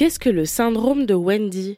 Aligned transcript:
Qu'est-ce 0.00 0.18
que 0.18 0.30
le 0.30 0.46
syndrome 0.46 1.04
de 1.04 1.12
Wendy? 1.12 1.76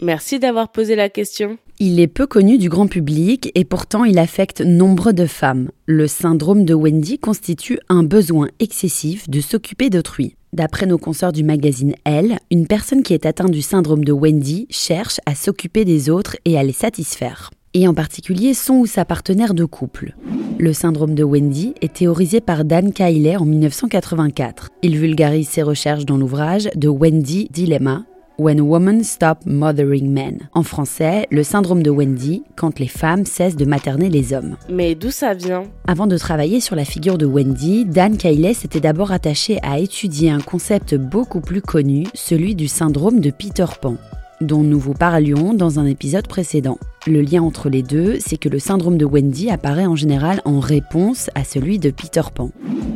Merci 0.00 0.38
d'avoir 0.38 0.72
posé 0.72 0.96
la 0.96 1.10
question. 1.10 1.58
Il 1.78 2.00
est 2.00 2.06
peu 2.06 2.26
connu 2.26 2.56
du 2.56 2.70
grand 2.70 2.86
public 2.86 3.52
et 3.54 3.66
pourtant 3.66 4.04
il 4.04 4.18
affecte 4.18 4.62
nombre 4.62 5.12
de 5.12 5.26
femmes. 5.26 5.70
Le 5.84 6.06
syndrome 6.06 6.64
de 6.64 6.72
Wendy 6.72 7.18
constitue 7.18 7.78
un 7.90 8.02
besoin 8.02 8.48
excessif 8.60 9.28
de 9.28 9.42
s'occuper 9.42 9.90
d'autrui. 9.90 10.36
D'après 10.54 10.86
nos 10.86 10.96
consoeurs 10.96 11.32
du 11.32 11.44
magazine 11.44 11.94
Elle, 12.04 12.38
une 12.50 12.66
personne 12.66 13.02
qui 13.02 13.12
est 13.12 13.26
atteinte 13.26 13.50
du 13.50 13.60
syndrome 13.60 14.02
de 14.02 14.12
Wendy 14.12 14.66
cherche 14.70 15.20
à 15.26 15.34
s'occuper 15.34 15.84
des 15.84 16.08
autres 16.08 16.38
et 16.46 16.58
à 16.58 16.62
les 16.62 16.72
satisfaire, 16.72 17.50
et 17.74 17.88
en 17.88 17.94
particulier 17.94 18.54
son 18.54 18.74
ou 18.74 18.86
sa 18.86 19.04
partenaire 19.04 19.54
de 19.54 19.64
couple. 19.64 20.14
Le 20.58 20.72
syndrome 20.72 21.14
de 21.14 21.22
Wendy 21.22 21.74
est 21.82 21.94
théorisé 21.94 22.40
par 22.40 22.64
Dan 22.64 22.92
Cayley 22.92 23.36
en 23.36 23.44
1984. 23.44 24.70
Il 24.82 24.98
vulgarise 24.98 25.48
ses 25.48 25.62
recherches 25.62 26.04
dans 26.04 26.16
l'ouvrage 26.16 26.68
The 26.80 26.88
Wendy 26.88 27.48
Dilemma, 27.52 28.04
When 28.40 28.60
Women 28.60 29.02
Stop 29.02 29.38
Mothering 29.46 30.12
Men. 30.12 30.48
En 30.54 30.62
français, 30.62 31.26
le 31.30 31.42
syndrome 31.42 31.82
de 31.82 31.90
Wendy, 31.90 32.44
quand 32.56 32.78
les 32.78 32.86
femmes 32.86 33.26
cessent 33.26 33.56
de 33.56 33.64
materner 33.64 34.08
les 34.08 34.32
hommes. 34.32 34.56
Mais 34.70 34.94
d'où 34.94 35.10
ça 35.10 35.34
vient? 35.34 35.64
Avant 35.88 36.06
de 36.06 36.16
travailler 36.16 36.60
sur 36.60 36.76
la 36.76 36.84
figure 36.84 37.18
de 37.18 37.26
Wendy, 37.26 37.84
Dan 37.84 38.16
Cayley 38.16 38.54
s'était 38.54 38.78
d'abord 38.78 39.10
attaché 39.10 39.58
à 39.62 39.80
étudier 39.80 40.30
un 40.30 40.40
concept 40.40 40.94
beaucoup 40.94 41.40
plus 41.40 41.62
connu, 41.62 42.06
celui 42.14 42.54
du 42.54 42.68
syndrome 42.68 43.18
de 43.18 43.30
Peter 43.30 43.66
Pan 43.80 43.96
dont 44.40 44.62
nous 44.62 44.78
vous 44.78 44.94
parlions 44.94 45.54
dans 45.54 45.78
un 45.78 45.86
épisode 45.86 46.28
précédent. 46.28 46.78
Le 47.06 47.20
lien 47.22 47.42
entre 47.42 47.68
les 47.68 47.82
deux, 47.82 48.18
c'est 48.20 48.36
que 48.36 48.48
le 48.48 48.58
syndrome 48.58 48.98
de 48.98 49.04
Wendy 49.04 49.50
apparaît 49.50 49.86
en 49.86 49.96
général 49.96 50.40
en 50.44 50.60
réponse 50.60 51.30
à 51.34 51.44
celui 51.44 51.78
de 51.78 51.90
Peter 51.90 52.22
Pan. 52.34 52.50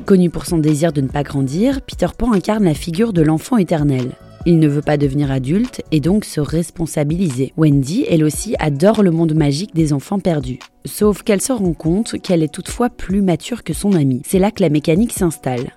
Connu 0.06 0.30
pour 0.30 0.46
son 0.46 0.58
désir 0.58 0.92
de 0.92 1.00
ne 1.00 1.08
pas 1.08 1.22
grandir, 1.22 1.80
Peter 1.82 2.08
Pan 2.16 2.32
incarne 2.32 2.64
la 2.64 2.74
figure 2.74 3.12
de 3.12 3.22
l'enfant 3.22 3.56
éternel. 3.56 4.12
Il 4.44 4.58
ne 4.58 4.66
veut 4.68 4.82
pas 4.82 4.96
devenir 4.96 5.30
adulte 5.30 5.82
et 5.92 6.00
donc 6.00 6.24
se 6.24 6.40
responsabiliser. 6.40 7.52
Wendy, 7.56 8.04
elle 8.08 8.24
aussi, 8.24 8.56
adore 8.58 9.02
le 9.02 9.12
monde 9.12 9.34
magique 9.34 9.74
des 9.74 9.92
enfants 9.92 10.18
perdus. 10.18 10.58
Sauf 10.84 11.22
qu'elle 11.22 11.40
se 11.40 11.52
rend 11.52 11.74
compte 11.74 12.20
qu'elle 12.20 12.42
est 12.42 12.52
toutefois 12.52 12.90
plus 12.90 13.22
mature 13.22 13.62
que 13.62 13.72
son 13.72 13.92
amie. 13.92 14.22
C'est 14.26 14.40
là 14.40 14.50
que 14.50 14.62
la 14.62 14.68
mécanique 14.68 15.12
s'installe. 15.12 15.72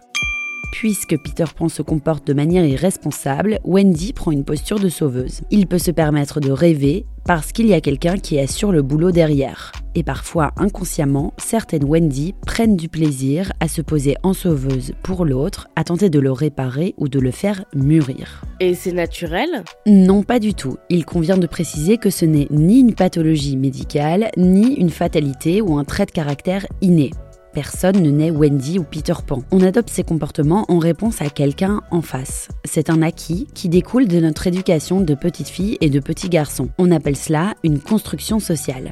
Puisque 0.78 1.18
Peter 1.18 1.46
Pan 1.56 1.70
se 1.70 1.82
comporte 1.82 2.28
de 2.28 2.34
manière 2.34 2.66
irresponsable, 2.66 3.60
Wendy 3.64 4.12
prend 4.12 4.32
une 4.32 4.44
posture 4.44 4.78
de 4.78 4.90
sauveuse. 4.90 5.40
Il 5.50 5.68
peut 5.68 5.80
se 5.80 5.90
permettre 5.90 6.42
de 6.42 6.52
rêver 6.52 7.06
parce 7.24 7.54
qu'il 7.54 7.66
y 7.68 7.74
a 7.74 7.80
quelqu'un 7.80 8.18
qui 8.18 8.38
assure 8.40 8.74
le 8.74 8.82
boulot 8.82 9.12
derrière. 9.12 9.72
Et 9.96 10.04
parfois, 10.04 10.52
inconsciemment, 10.58 11.34
certaines 11.38 11.86
Wendy 11.86 12.36
prennent 12.46 12.76
du 12.76 12.90
plaisir 12.90 13.54
à 13.62 13.70
se 13.70 13.82
poser 13.82 14.16
en 14.22 14.34
sauveuse 14.34 14.92
pour 15.02 15.24
l'autre, 15.24 15.70
à 15.78 15.86
tenter 15.86 16.10
de 16.10 16.20
le 16.20 16.34
réparer 16.34 16.94
ou 16.98 17.08
de 17.08 17.20
le 17.20 17.32
faire 17.32 17.64
mûrir. 17.74 18.44
Et 18.60 18.76
c'est 18.76 18.92
naturel? 18.92 19.64
Non, 19.88 20.24
pas 20.24 20.40
du 20.40 20.54
tout. 20.54 20.76
Il 20.90 21.06
convient 21.06 21.38
de 21.38 21.48
préciser 21.48 21.98
que 21.98 22.10
ce 22.10 22.26
n'est 22.26 22.48
ni 22.52 22.82
une 22.82 22.96
pathologie 22.96 23.56
médicale, 23.56 24.30
ni 24.36 24.74
une 24.74 24.90
fatalité 24.90 25.62
ou 25.62 25.78
un 25.78 25.86
trait 25.86 26.06
de 26.06 26.12
caractère 26.12 26.68
inné. 26.82 27.12
Personne 27.56 28.02
ne 28.02 28.12
naît 28.12 28.32
Wendy 28.32 28.80
ou 28.80 28.84
Peter 28.84 29.14
Pan. 29.26 29.42
On 29.50 29.62
adopte 29.62 29.90
ces 29.90 30.04
comportements 30.04 30.66
en 30.68 30.78
réponse 30.78 31.22
à 31.22 31.30
quelqu'un 31.30 31.80
en 31.90 32.02
face. 32.02 32.50
C'est 32.66 32.90
un 32.90 33.02
acquis 33.02 33.48
qui 33.54 33.70
découle 33.70 34.10
de 34.10 34.20
notre 34.20 34.46
éducation 34.48 35.00
de 35.00 35.16
petites 35.16 35.48
filles 35.48 35.78
et 35.80 35.90
de 35.90 36.02
petits 36.02 36.28
garçons. 36.28 36.68
On 36.78 36.92
appelle 36.92 37.16
cela 37.16 37.54
une 37.64 37.80
construction 37.80 38.42
sociale. 38.42 38.92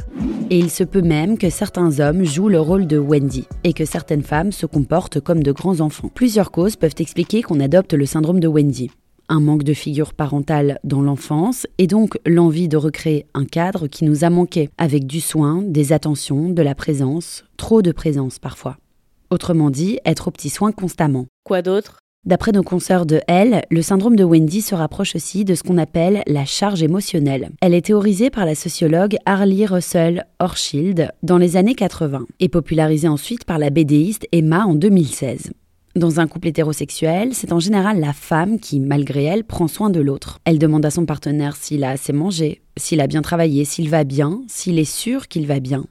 Et 0.49 0.57
il 0.57 0.69
se 0.69 0.85
peut 0.85 1.01
même 1.01 1.37
que 1.37 1.49
certains 1.49 1.99
hommes 1.99 2.23
jouent 2.23 2.47
le 2.47 2.61
rôle 2.61 2.87
de 2.87 2.97
Wendy 2.97 3.47
et 3.65 3.73
que 3.73 3.83
certaines 3.83 4.23
femmes 4.23 4.53
se 4.53 4.65
comportent 4.65 5.19
comme 5.19 5.43
de 5.43 5.51
grands 5.51 5.81
enfants. 5.81 6.09
Plusieurs 6.13 6.49
causes 6.49 6.77
peuvent 6.77 6.95
expliquer 6.99 7.41
qu'on 7.41 7.59
adopte 7.59 7.93
le 7.93 8.05
syndrome 8.05 8.39
de 8.39 8.47
Wendy 8.47 8.89
un 9.29 9.39
manque 9.39 9.63
de 9.63 9.73
figure 9.73 10.13
parentale 10.13 10.79
dans 10.83 11.01
l'enfance 11.01 11.67
et 11.77 11.87
donc 11.87 12.17
l'envie 12.25 12.67
de 12.67 12.77
recréer 12.77 13.25
un 13.33 13.45
cadre 13.45 13.87
qui 13.87 14.05
nous 14.05 14.23
a 14.23 14.29
manqué, 14.29 14.69
avec 14.77 15.05
du 15.05 15.21
soin, 15.21 15.61
des 15.61 15.93
attentions, 15.93 16.49
de 16.49 16.61
la 16.61 16.75
présence, 16.75 17.43
trop 17.57 17.81
de 17.81 17.91
présence 17.91 18.39
parfois. 18.39 18.77
Autrement 19.29 19.69
dit, 19.69 19.99
être 20.05 20.27
au 20.27 20.31
petit 20.31 20.49
soin 20.49 20.71
constamment. 20.71 21.25
Quoi 21.43 21.61
d'autre? 21.61 21.99
D'après 22.25 22.53
nos 22.53 22.63
consoeurs 22.63 23.05
de 23.05 23.19
Elle, 23.27 23.63
le 23.69 23.81
syndrome 23.81 24.15
de 24.15 24.23
Wendy 24.23 24.61
se 24.61 24.75
rapproche 24.75 25.15
aussi 25.15 25.43
de 25.43 25.55
ce 25.55 25.63
qu'on 25.63 25.77
appelle 25.77 26.23
la 26.25 26.45
charge 26.45 26.81
émotionnelle. 26.81 27.49
Elle 27.61 27.73
est 27.73 27.87
théorisée 27.87 28.29
par 28.29 28.45
la 28.45 28.55
sociologue 28.55 29.17
Harley 29.25 29.65
Russell 29.65 30.25
Horschild 30.39 31.09
dans 31.21 31.37
les 31.37 31.57
années 31.57 31.75
80 31.75 32.25
et 32.39 32.47
popularisée 32.47 33.09
ensuite 33.09 33.43
par 33.43 33.57
la 33.57 33.71
BDiste 33.71 34.25
Emma 34.31 34.65
en 34.65 34.73
2016. 34.73 35.51
Dans 35.95 36.19
un 36.19 36.25
couple 36.25 36.47
hétérosexuel, 36.47 37.35
c'est 37.35 37.51
en 37.51 37.59
général 37.59 37.99
la 37.99 38.13
femme 38.13 38.59
qui, 38.59 38.79
malgré 38.79 39.25
elle, 39.25 39.43
prend 39.43 39.67
soin 39.67 39.91
de 39.91 40.01
l'autre. 40.01 40.39
Elle 40.43 40.57
demande 40.57 40.83
à 40.87 40.89
son 40.89 41.05
partenaire 41.05 41.55
s'il 41.55 41.83
a 41.83 41.91
assez 41.91 42.13
mangé, 42.13 42.63
s'il 42.77 42.99
a 42.99 43.05
bien 43.05 43.21
travaillé, 43.21 43.63
s'il 43.63 43.91
va 43.91 44.03
bien, 44.03 44.41
s'il 44.47 44.79
est 44.79 44.91
sûr 44.91 45.27
qu'il 45.27 45.45
va 45.45 45.59
bien. 45.59 45.85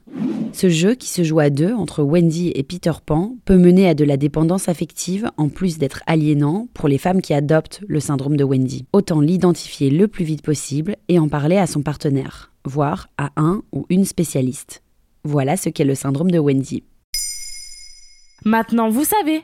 Ce 0.51 0.67
jeu 0.67 0.95
qui 0.95 1.07
se 1.07 1.23
joue 1.23 1.39
à 1.39 1.49
deux 1.49 1.73
entre 1.73 2.03
Wendy 2.03 2.51
et 2.53 2.63
Peter 2.63 2.91
Pan 3.05 3.37
peut 3.45 3.57
mener 3.57 3.87
à 3.87 3.93
de 3.93 4.03
la 4.03 4.17
dépendance 4.17 4.67
affective 4.67 5.31
en 5.37 5.47
plus 5.47 5.77
d'être 5.77 6.03
aliénant 6.05 6.67
pour 6.73 6.89
les 6.89 6.97
femmes 6.97 7.21
qui 7.21 7.33
adoptent 7.33 7.81
le 7.87 8.01
syndrome 8.01 8.35
de 8.35 8.43
Wendy. 8.43 8.85
Autant 8.91 9.21
l'identifier 9.21 9.89
le 9.89 10.09
plus 10.09 10.25
vite 10.25 10.41
possible 10.41 10.97
et 11.07 11.17
en 11.17 11.29
parler 11.29 11.57
à 11.57 11.65
son 11.65 11.81
partenaire, 11.81 12.51
voire 12.65 13.07
à 13.17 13.31
un 13.37 13.63
ou 13.71 13.85
une 13.89 14.03
spécialiste. 14.03 14.83
Voilà 15.23 15.55
ce 15.55 15.69
qu'est 15.69 15.85
le 15.85 15.95
syndrome 15.95 16.29
de 16.29 16.39
Wendy. 16.39 16.83
Maintenant, 18.43 18.89
vous 18.89 19.05
savez 19.05 19.43